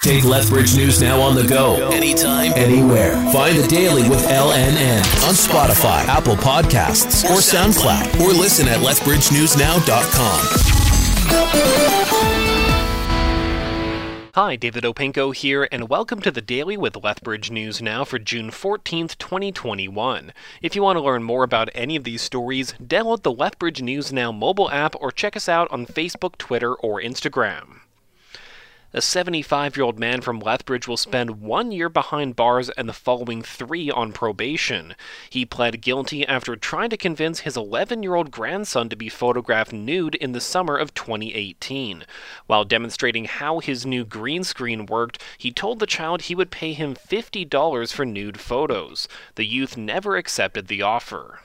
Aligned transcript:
Take 0.00 0.22
Lethbridge 0.22 0.76
News 0.76 1.02
Now 1.02 1.20
on 1.20 1.34
the 1.34 1.42
go, 1.42 1.90
anytime, 1.90 2.52
anywhere. 2.54 3.14
Find 3.32 3.58
the 3.58 3.66
Daily 3.66 4.08
with 4.08 4.24
LNN 4.28 5.00
on 5.26 5.34
Spotify, 5.34 6.06
Apple 6.06 6.36
Podcasts, 6.36 7.24
or 7.24 7.40
SoundCloud, 7.40 8.20
or 8.20 8.28
listen 8.28 8.68
at 8.68 8.78
lethbridgenewsnow.com. 8.78 10.38
Hi, 14.36 14.54
David 14.54 14.84
Opinko 14.84 15.34
here, 15.34 15.66
and 15.72 15.88
welcome 15.88 16.20
to 16.22 16.30
the 16.30 16.40
Daily 16.40 16.76
with 16.76 17.02
Lethbridge 17.02 17.50
News 17.50 17.82
Now 17.82 18.04
for 18.04 18.20
June 18.20 18.52
14th, 18.52 19.18
2021. 19.18 20.32
If 20.62 20.76
you 20.76 20.82
want 20.84 20.96
to 20.96 21.02
learn 21.02 21.24
more 21.24 21.42
about 21.42 21.70
any 21.74 21.96
of 21.96 22.04
these 22.04 22.22
stories, 22.22 22.72
download 22.80 23.24
the 23.24 23.32
Lethbridge 23.32 23.82
News 23.82 24.12
Now 24.12 24.30
mobile 24.30 24.70
app 24.70 24.94
or 25.00 25.10
check 25.10 25.34
us 25.34 25.48
out 25.48 25.66
on 25.72 25.86
Facebook, 25.86 26.38
Twitter, 26.38 26.72
or 26.72 27.02
Instagram. 27.02 27.80
A 28.94 29.02
75 29.02 29.76
year 29.76 29.84
old 29.84 29.98
man 29.98 30.22
from 30.22 30.40
Lethbridge 30.40 30.88
will 30.88 30.96
spend 30.96 31.42
one 31.42 31.72
year 31.72 31.90
behind 31.90 32.36
bars 32.36 32.70
and 32.70 32.88
the 32.88 32.94
following 32.94 33.42
three 33.42 33.90
on 33.90 34.14
probation. 34.14 34.94
He 35.28 35.44
pled 35.44 35.82
guilty 35.82 36.26
after 36.26 36.56
trying 36.56 36.88
to 36.88 36.96
convince 36.96 37.40
his 37.40 37.54
11 37.54 38.02
year 38.02 38.14
old 38.14 38.30
grandson 38.30 38.88
to 38.88 38.96
be 38.96 39.10
photographed 39.10 39.74
nude 39.74 40.14
in 40.14 40.32
the 40.32 40.40
summer 40.40 40.74
of 40.74 40.94
2018. 40.94 42.06
While 42.46 42.64
demonstrating 42.64 43.26
how 43.26 43.58
his 43.58 43.84
new 43.84 44.06
green 44.06 44.42
screen 44.42 44.86
worked, 44.86 45.22
he 45.36 45.52
told 45.52 45.80
the 45.80 45.86
child 45.86 46.22
he 46.22 46.34
would 46.34 46.50
pay 46.50 46.72
him 46.72 46.94
$50 46.94 47.92
for 47.92 48.06
nude 48.06 48.40
photos. 48.40 49.06
The 49.34 49.44
youth 49.44 49.76
never 49.76 50.16
accepted 50.16 50.68
the 50.68 50.80
offer. 50.80 51.40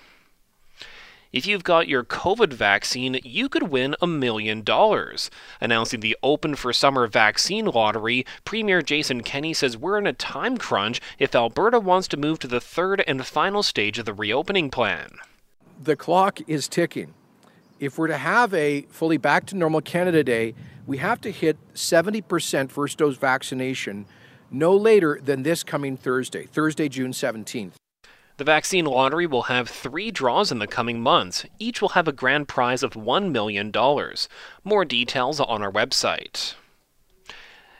If 1.33 1.47
you've 1.47 1.63
got 1.63 1.87
your 1.87 2.03
COVID 2.03 2.53
vaccine, 2.53 3.19
you 3.23 3.49
could 3.49 3.63
win 3.63 3.95
a 3.99 4.05
million 4.05 4.61
dollars. 4.61 5.31
Announcing 5.59 6.01
the 6.01 6.15
Open 6.21 6.53
for 6.53 6.71
Summer 6.71 7.07
vaccine 7.07 7.65
lottery, 7.65 8.23
Premier 8.45 8.83
Jason 8.83 9.23
Kenney 9.23 9.55
says 9.55 9.75
we're 9.75 9.97
in 9.97 10.05
a 10.05 10.13
time 10.13 10.59
crunch 10.59 11.01
if 11.17 11.33
Alberta 11.33 11.79
wants 11.79 12.07
to 12.09 12.17
move 12.17 12.37
to 12.37 12.47
the 12.47 12.61
third 12.61 13.03
and 13.07 13.25
final 13.25 13.63
stage 13.63 13.97
of 13.97 14.05
the 14.05 14.13
reopening 14.13 14.69
plan. 14.69 15.09
The 15.81 15.95
clock 15.95 16.39
is 16.45 16.67
ticking. 16.67 17.15
If 17.79 17.97
we're 17.97 18.07
to 18.09 18.17
have 18.17 18.53
a 18.53 18.83
fully 18.89 19.17
back 19.17 19.47
to 19.47 19.57
normal 19.57 19.81
Canada 19.81 20.23
Day, 20.23 20.53
we 20.85 20.97
have 20.97 21.19
to 21.21 21.31
hit 21.31 21.57
70% 21.73 22.69
first 22.69 22.99
dose 22.99 23.17
vaccination 23.17 24.05
no 24.51 24.75
later 24.75 25.19
than 25.19 25.41
this 25.41 25.63
coming 25.63 25.97
Thursday, 25.97 26.45
Thursday, 26.45 26.87
June 26.87 27.11
17th. 27.11 27.73
The 28.43 28.51
vaccine 28.51 28.83
lottery 28.83 29.25
will 29.25 29.43
have 29.43 29.69
three 29.69 30.11
draws 30.11 30.51
in 30.51 30.59
the 30.59 30.67
coming 30.67 30.99
months. 30.99 31.45
Each 31.59 31.81
will 31.81 31.95
have 31.95 32.09
a 32.09 32.11
grand 32.11 32.49
prize 32.49 32.83
of 32.83 32.91
$1 32.91 33.31
million. 33.31 33.71
More 34.65 34.83
details 34.83 35.39
on 35.39 35.63
our 35.63 35.71
website. 35.71 36.55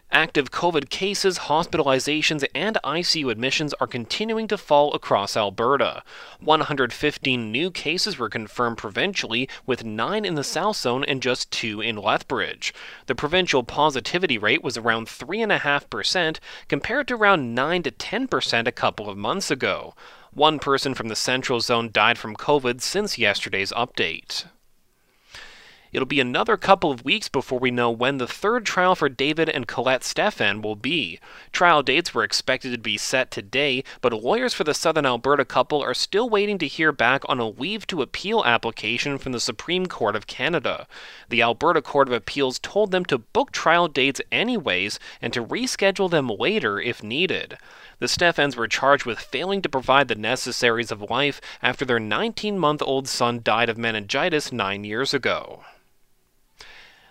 Active 0.09 0.52
COVID 0.52 0.89
cases, 0.89 1.39
hospitalizations, 1.50 2.45
and 2.56 2.78
ICU 2.81 3.30
admissions 3.30 3.73
are 3.81 3.88
continuing 3.88 4.47
to 4.47 4.58
fall 4.58 4.94
across 4.94 5.36
Alberta. 5.36 6.02
115 6.39 7.52
new 7.52 7.69
cases 7.69 8.17
were 8.17 8.30
confirmed 8.30 8.78
provincially, 8.78 9.50
with 9.66 9.84
9 9.84 10.23
in 10.23 10.36
the 10.36 10.45
South 10.45 10.78
Zone 10.78 11.03
and 11.03 11.22
just 11.22 11.52
2 11.52 11.81
in 11.81 11.97
Lethbridge. 11.97 12.73
The 13.08 13.16
provincial 13.16 13.64
positivity 13.64 14.38
rate 14.38 14.64
was 14.64 14.78
around 14.78 15.08
3.5%, 15.08 16.39
compared 16.69 17.09
to 17.09 17.16
around 17.16 17.53
9 17.53 17.84
to 17.84 17.91
10% 17.91 18.66
a 18.66 18.72
couple 18.72 19.09
of 19.09 19.17
months 19.17 19.52
ago. 19.52 19.94
One 20.35 20.57
person 20.57 20.95
from 20.95 21.09
the 21.09 21.15
Central 21.15 21.59
Zone 21.59 21.91
died 21.91 22.17
from 22.17 22.35
COVID 22.35 22.81
since 22.81 23.19
yesterday's 23.19 23.71
update. 23.73 24.45
It'll 25.91 26.07
be 26.07 26.19
another 26.19 26.57
couple 26.57 26.89
of 26.89 27.05
weeks 27.05 27.29
before 27.29 27.59
we 27.59 27.69
know 27.69 27.91
when 27.91 28.17
the 28.17 28.25
third 28.25 28.65
trial 28.65 28.95
for 28.95 29.09
David 29.09 29.47
and 29.47 29.67
Colette 29.67 30.03
Stephan 30.03 30.63
will 30.63 30.75
be. 30.75 31.19
Trial 31.51 31.83
dates 31.83 32.15
were 32.15 32.23
expected 32.23 32.71
to 32.71 32.79
be 32.79 32.97
set 32.97 33.29
today, 33.29 33.83
but 34.01 34.11
lawyers 34.11 34.55
for 34.55 34.63
the 34.63 34.73
Southern 34.73 35.05
Alberta 35.05 35.45
couple 35.45 35.83
are 35.83 35.93
still 35.93 36.27
waiting 36.27 36.57
to 36.57 36.67
hear 36.67 36.91
back 36.91 37.21
on 37.29 37.39
a 37.39 37.47
leave 37.47 37.85
to 37.85 38.01
appeal 38.01 38.43
application 38.43 39.19
from 39.19 39.33
the 39.33 39.39
Supreme 39.39 39.85
Court 39.85 40.16
of 40.16 40.25
Canada. 40.25 40.88
The 41.29 41.43
Alberta 41.43 41.83
Court 41.83 42.07
of 42.07 42.13
Appeals 42.16 42.57
told 42.57 42.89
them 42.89 43.05
to 43.05 43.19
book 43.19 43.51
trial 43.51 43.88
dates 43.88 44.22
anyways 44.31 44.97
and 45.22 45.31
to 45.31 45.45
reschedule 45.45 46.09
them 46.09 46.27
later 46.27 46.81
if 46.81 47.03
needed. 47.03 47.59
The 48.03 48.09
Stephans 48.09 48.58
were 48.58 48.68
charged 48.68 49.06
with 49.06 49.18
failing 49.18 49.62
to 49.62 49.69
provide 49.69 50.09
the 50.09 50.16
necessaries 50.16 50.91
of 50.91 51.09
life 51.09 51.40
after 51.62 51.86
their 51.86 52.02
19 52.02 52.59
month 52.59 52.81
old 52.81 53.08
son 53.08 53.40
died 53.41 53.69
of 53.69 53.78
meningitis 53.78 54.52
nine 54.52 54.84
years 54.84 55.14
ago. 55.14 55.64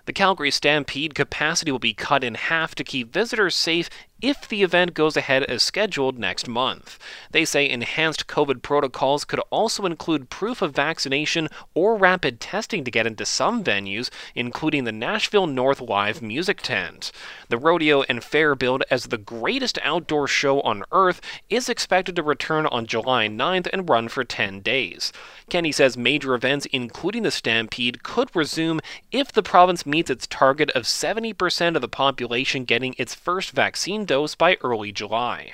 The 0.05 0.13
Calgary 0.13 0.51
Stampede 0.51 1.15
capacity 1.15 1.73
will 1.73 1.79
be 1.79 1.95
cut 1.95 2.23
in 2.23 2.35
half 2.35 2.75
to 2.75 2.85
keep 2.85 3.11
visitors 3.11 3.55
safe 3.55 3.89
if 4.22 4.49
the 4.49 4.62
event 4.62 4.94
goes 4.94 5.16
ahead 5.16 5.43
as 5.44 5.62
scheduled 5.62 6.19
next 6.19 6.47
month. 6.49 6.99
They 7.33 7.44
say 7.44 7.69
enhanced 7.69 8.28
COVID 8.28 8.62
protocols 8.62 9.25
could 9.25 9.41
also 9.50 9.84
include 9.84 10.31
proof 10.31 10.62
of 10.62 10.75
vaccination 10.75 11.49
or 11.75 11.97
rapid 11.97 12.41
testing 12.41 12.84
to 12.84 12.91
get 12.91 13.06
into 13.06 13.27
some 13.27 13.65
venues, 13.65 14.09
including 14.34 14.84
the 14.84 14.93
Nashville 14.93 15.49
North 15.49 15.81
Live 15.81 16.22
Music 16.22 16.62
Tent. 16.62 17.11
The 17.49 17.59
rodeo 17.59 18.03
and 18.03 18.22
fair 18.22 18.55
billed 18.55 18.84
as 18.91 19.06
the 19.06 19.19
greatest 19.19 19.78
outdoor 19.82 20.28
show 20.28 20.61
on 20.61 20.84
earth 20.93 21.21
is 21.50 21.69
expected 21.69 22.15
to 22.16 22.22
return 22.22 22.66
on 22.66 22.87
July 22.87 23.27
9th 23.28 23.69
and 23.72 23.88
run 23.88 24.09
for 24.09 24.22
10 24.22 24.61
days. 24.61 25.12
Kenney 25.50 25.72
says 25.72 25.97
major 25.97 26.34
events, 26.34 26.66
including 26.66 27.25
the 27.25 27.31
Stampede, 27.31 28.03
could 28.03 28.34
resume 28.34 28.81
if 29.11 29.32
the 29.32 29.43
province 29.43 29.84
meets 29.84 30.11
its 30.11 30.27
target 30.28 30.71
of 30.71 30.84
70% 30.84 31.75
of 31.75 31.82
the 31.82 31.88
population 31.88 32.65
getting 32.65 32.94
its 32.97 33.15
first 33.15 33.50
vaccine 33.50 34.05
dose 34.12 34.34
by 34.34 34.59
early 34.61 34.93
July. 34.93 35.53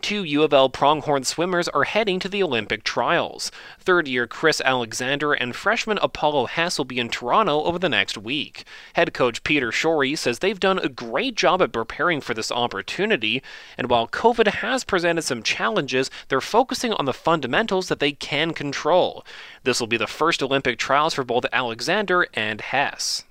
Two 0.00 0.24
U 0.24 0.42
of 0.42 0.54
L 0.54 0.70
pronghorn 0.70 1.24
swimmers 1.24 1.68
are 1.68 1.84
heading 1.84 2.18
to 2.20 2.28
the 2.30 2.42
Olympic 2.42 2.84
trials. 2.84 3.52
Third 3.78 4.08
year 4.08 4.26
Chris 4.26 4.62
Alexander 4.62 5.34
and 5.34 5.54
freshman 5.54 5.98
Apollo 6.00 6.46
Hess 6.46 6.78
will 6.78 6.86
be 6.86 6.98
in 6.98 7.10
Toronto 7.10 7.64
over 7.64 7.78
the 7.78 7.90
next 7.90 8.16
week. 8.16 8.64
Head 8.94 9.12
coach 9.12 9.44
Peter 9.44 9.70
Shorey 9.70 10.16
says 10.16 10.38
they've 10.38 10.58
done 10.58 10.78
a 10.78 10.88
great 10.88 11.34
job 11.34 11.60
at 11.60 11.70
preparing 11.70 12.22
for 12.22 12.32
this 12.32 12.50
opportunity, 12.50 13.42
and 13.76 13.90
while 13.90 14.08
COVID 14.08 14.46
has 14.46 14.82
presented 14.82 15.20
some 15.20 15.42
challenges, 15.42 16.10
they're 16.28 16.40
focusing 16.40 16.94
on 16.94 17.04
the 17.04 17.12
fundamentals 17.12 17.88
that 17.88 18.00
they 18.00 18.12
can 18.12 18.54
control. 18.54 19.22
This 19.64 19.80
will 19.80 19.86
be 19.86 19.98
the 19.98 20.06
first 20.06 20.42
Olympic 20.42 20.78
trials 20.78 21.12
for 21.12 21.24
both 21.24 21.44
Alexander 21.52 22.26
and 22.32 22.62
Hess. 22.62 23.24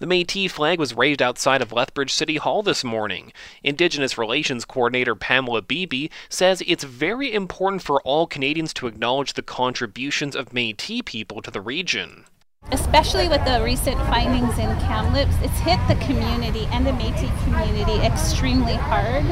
The 0.00 0.06
Métis 0.06 0.50
flag 0.50 0.78
was 0.78 0.94
raised 0.94 1.20
outside 1.20 1.60
of 1.60 1.72
Lethbridge 1.72 2.10
City 2.10 2.36
Hall 2.36 2.62
this 2.62 2.82
morning. 2.82 3.34
Indigenous 3.62 4.16
Relations 4.16 4.64
Coordinator 4.64 5.14
Pamela 5.14 5.60
Beebe 5.60 6.08
says 6.30 6.62
it's 6.66 6.84
very 6.84 7.30
important 7.34 7.82
for 7.82 8.00
all 8.00 8.26
Canadians 8.26 8.72
to 8.74 8.86
acknowledge 8.86 9.34
the 9.34 9.42
contributions 9.42 10.34
of 10.34 10.52
Métis 10.52 11.04
people 11.04 11.42
to 11.42 11.50
the 11.50 11.60
region 11.60 12.24
especially 12.90 13.28
with 13.28 13.44
the 13.44 13.62
recent 13.62 13.96
findings 14.06 14.58
in 14.58 14.68
Kamloops, 14.80 15.34
it's 15.42 15.58
hit 15.60 15.78
the 15.88 15.94
community 16.04 16.66
and 16.72 16.86
the 16.86 16.90
Métis 16.90 17.44
community 17.44 18.04
extremely 18.04 18.74
hard. 18.74 19.24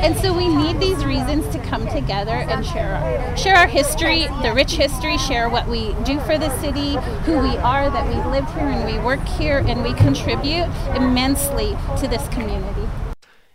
And 0.00 0.16
so 0.16 0.36
we 0.36 0.48
need 0.48 0.80
these 0.80 1.04
reasons 1.04 1.46
to 1.54 1.58
come 1.60 1.86
together 1.88 2.32
and 2.32 2.64
share 2.64 2.94
our, 2.94 3.36
share 3.36 3.56
our 3.56 3.66
history, 3.66 4.26
the 4.42 4.52
rich 4.54 4.72
history, 4.72 5.18
share 5.18 5.48
what 5.48 5.68
we 5.68 5.94
do 6.04 6.18
for 6.20 6.38
the 6.38 6.50
city, 6.60 6.96
who 7.24 7.38
we 7.38 7.56
are, 7.58 7.90
that 7.90 8.06
we 8.08 8.30
live 8.30 8.46
here 8.54 8.68
and 8.68 8.84
we 8.84 8.98
work 9.04 9.24
here, 9.28 9.58
and 9.58 9.82
we 9.82 9.94
contribute 9.94 10.66
immensely 10.94 11.76
to 11.98 12.08
this 12.08 12.26
community. 12.28 12.88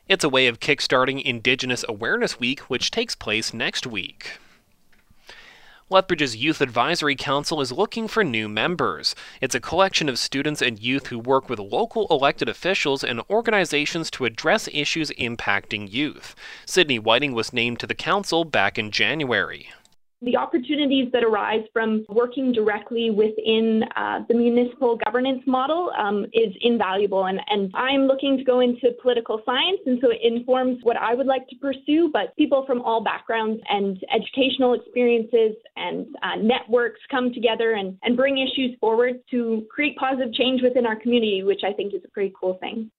It's 0.07 0.23
a 0.23 0.29
way 0.29 0.47
of 0.47 0.59
kickstarting 0.59 1.21
Indigenous 1.21 1.85
Awareness 1.87 2.39
Week, 2.39 2.59
which 2.61 2.91
takes 2.91 3.15
place 3.15 3.53
next 3.53 3.87
week. 3.87 4.39
Lethbridge's 5.91 6.37
Youth 6.37 6.61
Advisory 6.61 7.17
Council 7.17 7.59
is 7.59 7.73
looking 7.73 8.07
for 8.07 8.23
new 8.23 8.47
members. 8.47 9.13
It's 9.41 9.55
a 9.55 9.59
collection 9.59 10.07
of 10.07 10.17
students 10.17 10.61
and 10.61 10.79
youth 10.79 11.07
who 11.07 11.19
work 11.19 11.49
with 11.49 11.59
local 11.59 12.07
elected 12.09 12.47
officials 12.47 13.03
and 13.03 13.21
organizations 13.29 14.09
to 14.11 14.23
address 14.23 14.69
issues 14.71 15.11
impacting 15.19 15.91
youth. 15.91 16.33
Sydney 16.65 16.97
Whiting 16.97 17.33
was 17.33 17.51
named 17.51 17.81
to 17.81 17.87
the 17.87 17.93
council 17.93 18.45
back 18.45 18.79
in 18.79 18.89
January. 18.89 19.67
The 20.23 20.37
opportunities 20.37 21.11
that 21.13 21.23
arise 21.23 21.63
from 21.73 22.05
working 22.07 22.51
directly 22.51 23.09
within 23.09 23.83
uh, 23.95 24.19
the 24.27 24.35
municipal 24.35 24.95
governance 25.03 25.41
model 25.47 25.91
um, 25.97 26.25
is 26.33 26.53
invaluable. 26.61 27.25
And, 27.25 27.39
and 27.47 27.71
I'm 27.73 28.01
looking 28.01 28.37
to 28.37 28.43
go 28.43 28.59
into 28.59 28.91
political 29.01 29.41
science, 29.45 29.79
and 29.87 29.97
so 29.99 30.11
it 30.11 30.19
informs 30.21 30.77
what 30.83 30.95
I 30.95 31.15
would 31.15 31.25
like 31.25 31.47
to 31.47 31.55
pursue. 31.55 32.11
But 32.13 32.35
people 32.35 32.65
from 32.67 32.83
all 32.83 33.03
backgrounds 33.03 33.63
and 33.67 33.97
educational 34.13 34.75
experiences 34.75 35.55
and 35.75 36.05
uh, 36.21 36.35
networks 36.35 36.99
come 37.09 37.33
together 37.33 37.73
and, 37.73 37.97
and 38.03 38.15
bring 38.15 38.37
issues 38.37 38.77
forward 38.79 39.15
to 39.31 39.65
create 39.73 39.97
positive 39.97 40.33
change 40.35 40.61
within 40.61 40.85
our 40.85 40.97
community, 40.97 41.41
which 41.41 41.61
I 41.67 41.73
think 41.73 41.95
is 41.95 42.01
a 42.05 42.09
pretty 42.09 42.31
cool 42.39 42.59
thing. 42.59 42.91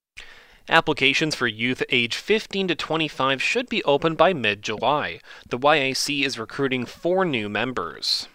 Applications 0.69 1.35
for 1.35 1.45
youth 1.45 1.83
age 1.89 2.15
15 2.15 2.69
to 2.69 2.75
25 2.75 3.41
should 3.41 3.67
be 3.67 3.83
open 3.83 4.15
by 4.15 4.31
mid 4.31 4.61
July. 4.61 5.19
The 5.49 5.59
YAC 5.59 6.25
is 6.25 6.39
recruiting 6.39 6.85
four 6.85 7.25
new 7.25 7.49
members. 7.49 8.29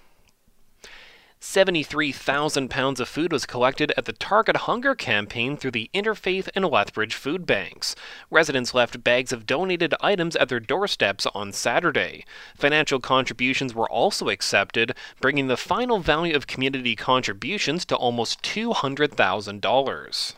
73,000 1.40 2.68
pounds 2.68 3.00
of 3.00 3.08
food 3.08 3.32
was 3.32 3.46
collected 3.46 3.94
at 3.96 4.04
the 4.04 4.12
Target 4.12 4.56
Hunger 4.56 4.94
campaign 4.94 5.56
through 5.56 5.70
the 5.70 5.88
Interfaith 5.94 6.50
and 6.54 6.66
Lethbridge 6.66 7.14
food 7.14 7.46
banks. 7.46 7.96
Residents 8.30 8.74
left 8.74 9.02
bags 9.02 9.32
of 9.32 9.46
donated 9.46 9.94
items 10.02 10.36
at 10.36 10.50
their 10.50 10.60
doorsteps 10.60 11.26
on 11.34 11.50
Saturday. 11.52 12.26
Financial 12.54 13.00
contributions 13.00 13.74
were 13.74 13.88
also 13.88 14.28
accepted, 14.28 14.94
bringing 15.22 15.46
the 15.46 15.56
final 15.56 16.00
value 16.00 16.36
of 16.36 16.46
community 16.46 16.94
contributions 16.94 17.86
to 17.86 17.96
almost 17.96 18.42
$200,000 18.42 20.34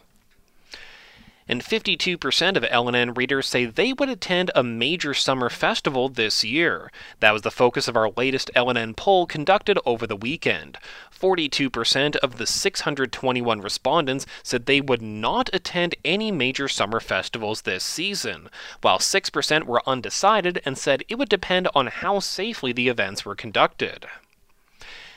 and 1.51 1.65
52% 1.65 2.57
of 2.57 2.63
LNN 2.63 3.17
readers 3.17 3.49
say 3.49 3.65
they 3.65 3.93
would 3.93 4.09
attend 4.09 4.53
a 4.55 4.63
major 4.63 5.13
summer 5.13 5.51
festival 5.51 6.09
this 6.09 6.45
year. 6.45 6.93
That 7.19 7.33
was 7.33 7.43
the 7.43 7.51
focus 7.51 7.89
of 7.89 7.97
our 7.97 8.11
latest 8.17 8.53
LNN 8.55 8.95
poll 8.95 9.27
conducted 9.27 9.77
over 9.85 10.07
the 10.07 10.15
weekend. 10.15 10.79
42% 11.13 12.15
of 12.19 12.39
the 12.39 12.47
621 12.47 13.61
respondents 13.61 14.27
said 14.45 14.67
they 14.67 14.81
would 14.81 15.03
not 15.03 15.51
attend 15.53 15.97
any 16.05 16.31
major 16.31 16.69
summer 16.69 17.01
festivals 17.01 17.63
this 17.63 17.83
season, 17.83 18.49
while 18.81 19.01
6% 19.01 19.65
were 19.65 19.83
undecided 19.89 20.63
and 20.65 20.79
said 20.79 21.03
it 21.09 21.17
would 21.17 21.29
depend 21.29 21.67
on 21.75 21.89
how 21.89 22.21
safely 22.21 22.73
the 22.73 22.87
events 22.87 23.25
were 23.25 23.35
conducted. 23.35 24.07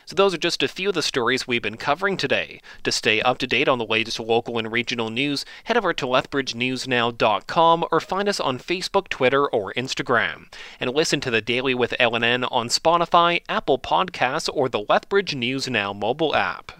So, 0.06 0.16
those 0.16 0.34
are 0.34 0.38
just 0.38 0.62
a 0.64 0.68
few 0.68 0.90
of 0.90 0.96
the 0.96 1.02
stories 1.02 1.48
we've 1.48 1.62
been 1.62 1.78
covering 1.78 2.18
today. 2.18 2.60
To 2.84 2.92
stay 2.92 3.22
up 3.22 3.38
to 3.38 3.48
date 3.48 3.68
on 3.68 3.78
the 3.78 3.86
latest 3.86 4.20
local 4.20 4.58
and 4.58 4.72
regional 4.72 5.10
news, 5.10 5.46
head 5.64 5.78
over 5.78 5.94
to 5.94 6.06
lethbridgenewsnow.com 6.06 7.86
or 7.92 8.00
find 8.00 8.28
us 8.28 8.40
on 8.40 8.60
Facebook, 8.60 9.08
Twitter, 9.08 9.48
or 9.48 9.74
Instagram. 9.74 10.52
And 10.80 10.94
listen 10.94 11.20
to 11.22 11.32
the 11.32 11.42
Daily 11.42 11.74
with 11.74 11.96
LNN 12.00 12.48
on 12.52 12.68
Spotify, 12.68 13.42
Apple 13.48 13.80
Podcasts, 13.80 14.50
or 14.54 14.68
the 14.68 14.86
Lethbridge 14.90 15.36
News 15.36 15.70
Now 15.70 15.94
mobile 15.94 16.36
app. 16.36 16.74